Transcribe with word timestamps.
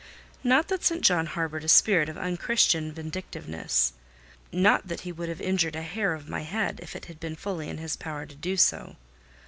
Not 0.43 0.67
that 0.69 0.83
St. 0.83 1.03
John 1.03 1.27
harboured 1.27 1.63
a 1.63 1.67
spirit 1.67 2.09
of 2.09 2.17
unchristian 2.17 2.91
vindictiveness—not 2.91 4.87
that 4.87 5.01
he 5.01 5.11
would 5.11 5.29
have 5.29 5.39
injured 5.39 5.75
a 5.75 5.83
hair 5.83 6.15
of 6.15 6.27
my 6.27 6.41
head, 6.41 6.79
if 6.81 6.95
it 6.95 7.05
had 7.05 7.19
been 7.19 7.35
fully 7.35 7.69
in 7.69 7.77
his 7.77 7.95
power 7.95 8.25
to 8.25 8.35
do 8.35 8.57
so. 8.57 8.95